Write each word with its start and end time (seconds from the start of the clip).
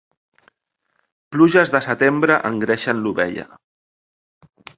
Pluges 1.35 1.73
de 1.75 1.81
setembre 1.87 2.39
engreixen 2.51 3.05
l'ovella. 3.05 3.47